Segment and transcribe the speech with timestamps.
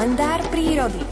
[0.00, 1.04] kalendár prírody.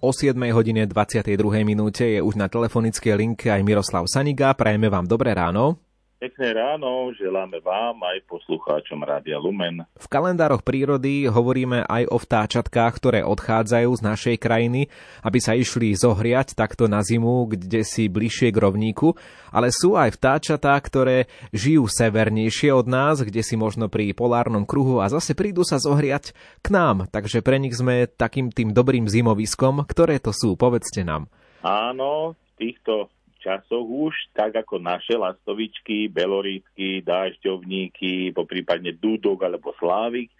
[0.00, 1.36] O 7 hodine 22.
[1.60, 4.56] minúte je už na telefonickej linke aj Miroslav Saniga.
[4.56, 5.91] Prajeme vám dobré ráno.
[6.22, 9.82] Pekné ráno želáme vám aj poslucháčom Rádia Lumen.
[9.98, 14.86] V kalendároch prírody hovoríme aj o vtáčatkách, ktoré odchádzajú z našej krajiny,
[15.26, 19.18] aby sa išli zohriať takto na zimu, kde si bližšie k rovníku,
[19.50, 25.02] ale sú aj vtáčatá, ktoré žijú severnejšie od nás, kde si možno pri polárnom kruhu
[25.02, 29.82] a zase prídu sa zohriať k nám, takže pre nich sme takým tým dobrým zimoviskom.
[29.90, 30.54] Ktoré to sú?
[30.54, 31.26] Povedzte nám.
[31.66, 33.10] Áno, týchto
[33.42, 40.30] časoch už, tak ako naše lastovičky, belorítky, dážďovníky, poprípadne dúdok alebo slávik,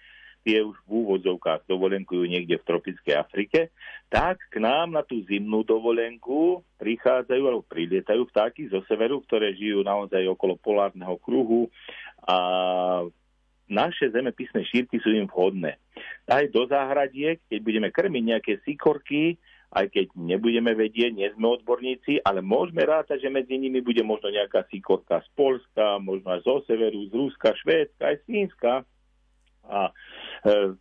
[0.43, 3.71] tie už v úvodzovkách dovolenkujú niekde v tropickej Afrike,
[4.11, 9.87] tak k nám na tú zimnú dovolenku prichádzajú alebo prilietajú vtáky zo severu, ktoré žijú
[9.87, 11.71] naozaj okolo polárneho kruhu
[12.27, 12.37] a
[13.71, 15.79] naše zemepisné šírky sú im vhodné.
[16.29, 19.39] Aj do záhradiek, keď budeme krmiť nejaké sikorky,
[19.73, 24.29] aj keď nebudeme vedieť, nie sme odborníci, ale môžeme rátať, že medzi nimi bude možno
[24.29, 28.73] nejaká síkorka z Polska, možno aj zo severu, z Ruska, Švédska, aj z Fínska.
[29.65, 29.89] A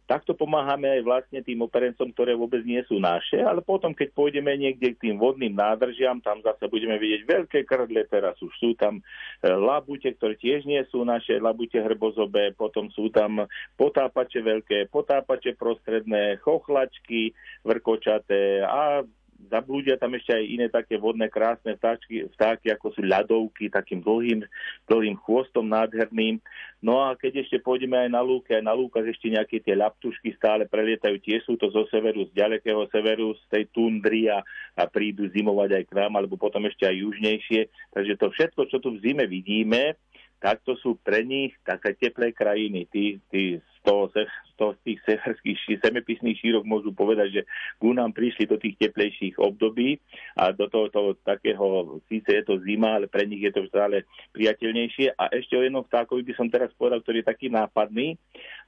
[0.10, 4.50] takto pomáhame aj vlastne tým operencom, ktoré vôbec nie sú naše, ale potom, keď pôjdeme
[4.58, 8.98] niekde k tým vodným nádržiam, tam zase budeme vidieť veľké krdle, teraz už sú tam
[8.98, 9.02] e,
[9.46, 13.46] labute, ktoré tiež nie sú naše, labute hrbozobé, potom sú tam
[13.78, 19.06] potápače veľké, potápače prostredné, chochlačky vrkočaté a
[19.50, 24.46] zablúdia tam ešte aj iné také vodné krásne vtáčky, vtáky, ako sú ľadovky, takým dlhým,
[24.86, 26.38] dlhým chvostom nádherným.
[26.82, 30.36] No a keď ešte pôjdeme aj na lúke, aj na lúkach ešte nejaké tie ľaptušky
[30.36, 34.44] stále prelietajú, tie sú to zo severu, z ďalekého severu, z tej tundry a,
[34.78, 37.62] a prídu zimovať aj k nám, alebo potom ešte aj južnejšie.
[37.94, 39.96] Takže to všetko, čo tu v zime vidíme,
[40.42, 42.90] tak to sú pre nich také teplé krajiny.
[42.90, 47.42] Tí, tí toho, z toho, z tých severských semepisných šírok môžu povedať, že
[47.82, 49.98] ku nám prišli do tých teplejších období
[50.38, 54.06] a do toho, toho takého, síce je to zima, ale pre nich je to stále
[54.38, 55.18] priateľnejšie.
[55.18, 58.16] A ešte o jednom vtákovi by som teraz povedal, ktorý je taký nápadný,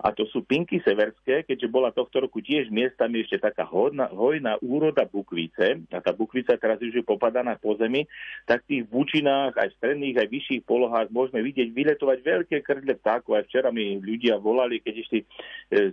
[0.02, 4.58] a to sú pinky severské, keďže bola tohto roku tiež miestami ešte taká hojná, hojná
[4.66, 8.10] úroda bukvice, a tá bukvica teraz už je popadaná po zemi,
[8.50, 12.98] tak v tých bučinách, aj v stredných, aj vyšších polohách môžeme vidieť vyletovať veľké krdle
[12.98, 13.38] vtákov.
[13.38, 15.91] Aj včera mi ľudia volali, keď išli e,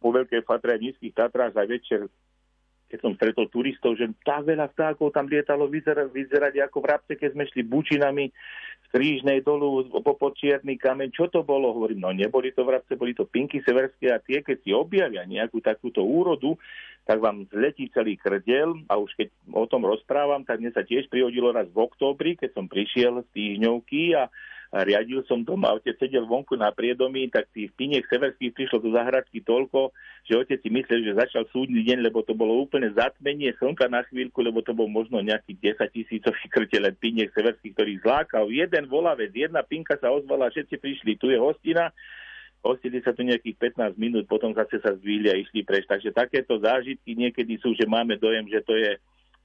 [0.00, 2.00] po veľkej fatre v nízkych Tatrách aj večer
[2.90, 7.12] keď som stretol turistov, že tá veľa vtákov tam lietalo vyzerať, vyzerať ako v Rabce,
[7.14, 8.26] keď sme šli bučinami
[8.82, 11.14] z Krížnej dolu po Čierny kameň.
[11.14, 11.70] Čo to bolo?
[11.70, 15.22] Hovorím, no neboli to v Rabce, boli to pinky severské a tie, keď si objavia
[15.22, 16.58] nejakú takúto úrodu,
[17.06, 21.06] tak vám zletí celý krdel a už keď o tom rozprávam, tak mne sa tiež
[21.06, 24.26] prihodilo raz v októbri, keď som prišiel z týždňovky a
[24.70, 29.42] riadil som doma, otec sedel vonku na priedomí, tak tých piniek severských prišlo do zahradky
[29.42, 29.90] toľko,
[30.22, 34.06] že otec si myslel, že začal súdny deň, lebo to bolo úplne zatmenie slnka na
[34.06, 38.46] chvíľku, lebo to bol možno nejaký 10 tisícový krtele piniek severských, ktorých zlákal.
[38.54, 41.90] Jeden volavec, jedna pinka sa ozvala, všetci prišli, tu je hostina,
[42.60, 45.88] Hostili sa tu nejakých 15 minút, potom zase sa zdvihli a išli preč.
[45.88, 49.00] Takže takéto zážitky niekedy sú, že máme dojem, že to je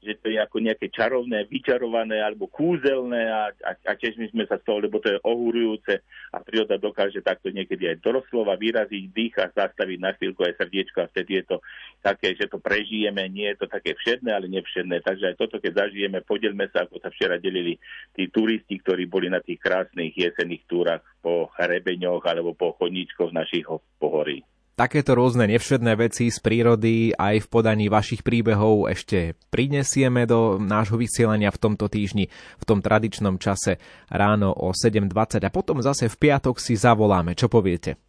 [0.05, 4.61] že to je ako nejaké čarovné, vyčarované alebo kúzelné a, a, a my sme sa
[4.61, 9.35] z toho, lebo to je ohurujúce a príroda dokáže takto niekedy aj doroslova vyraziť dých
[9.41, 11.57] a zastaviť na chvíľku aj srdiečko a vtedy je to
[12.05, 15.01] také, že to prežijeme, nie je to také všedné, ale nevšedné.
[15.01, 17.81] Takže aj toto, keď zažijeme, podelme sa, ako sa včera delili
[18.13, 23.65] tí turisti, ktorí boli na tých krásnych jesenných túrach po hrebeňoch alebo po chodníčkoch našich
[23.97, 24.45] pohorí.
[24.75, 30.99] Takéto rôzne nevšedné veci z prírody aj v podaní vašich príbehov ešte prinesieme do nášho
[30.99, 32.27] vysielania v tomto týždni,
[32.59, 33.79] v tom tradičnom čase
[34.11, 37.39] ráno o 7.20 a potom zase v piatok si zavoláme.
[37.39, 38.04] Čo poviete?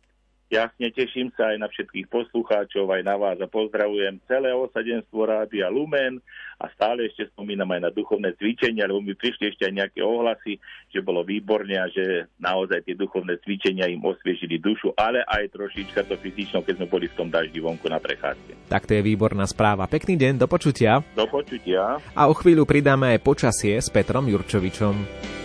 [0.47, 5.67] Jasne, teším sa aj na všetkých poslucháčov, aj na vás a pozdravujem celé osadenstvo Rádia
[5.67, 6.23] Lumen
[6.63, 10.63] a stále ešte spomínam aj na duchovné cvičenia, lebo mi prišli ešte aj nejaké ohlasy,
[10.95, 16.07] že bolo výborne a že naozaj tie duchovné cvičenia im osviežili dušu, ale aj trošička
[16.07, 18.71] to fyzično, keď sme boli v tom daždi vonku na prechádzke.
[18.71, 19.91] Tak to je výborná správa.
[19.91, 21.03] Pekný deň, do počutia.
[21.19, 21.99] Do počutia.
[22.15, 25.36] A o chvíľu pridáme aj počasie s Petrom Jurčovičom.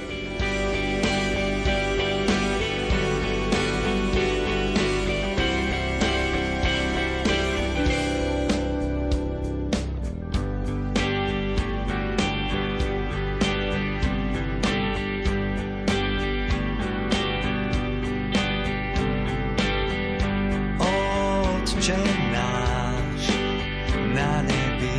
[24.15, 24.97] na nebi.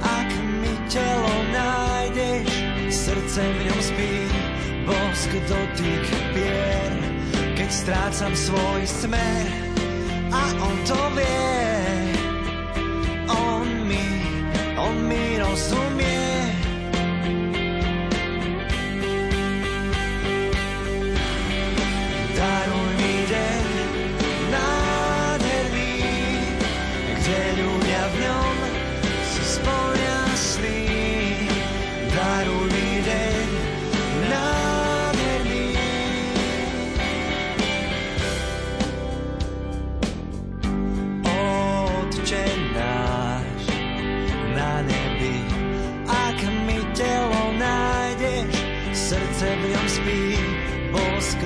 [0.00, 0.30] Ak
[0.60, 2.48] mi telo nájdeš,
[2.92, 4.12] srdce v ňom spí,
[4.84, 6.04] bosk dotyk
[6.36, 6.92] pier.
[7.54, 9.46] Keď strácam svoj smer
[10.34, 11.78] a on to vie,
[13.30, 14.06] on mi,
[14.76, 15.83] on mi rozumie.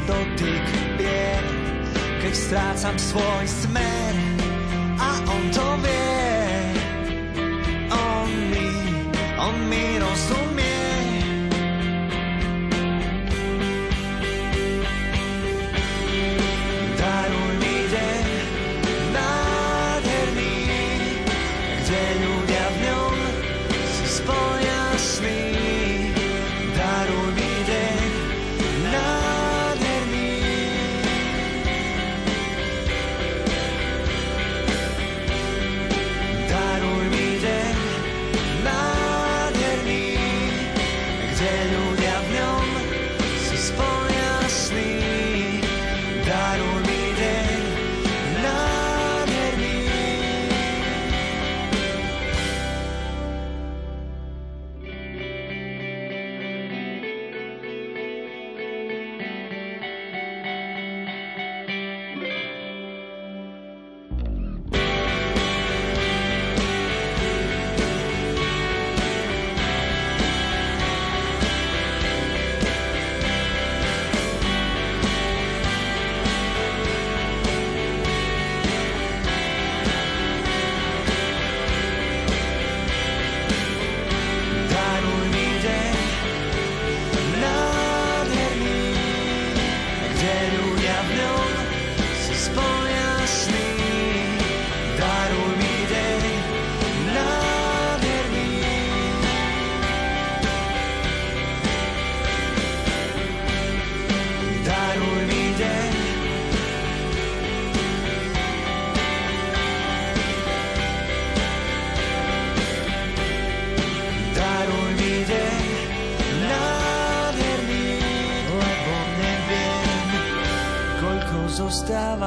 [0.09, 0.67] dotyk
[0.97, 1.29] vie,
[2.25, 4.13] keď strácam svoj smer
[4.97, 6.18] a on to vie.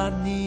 [0.10, 0.41] 你。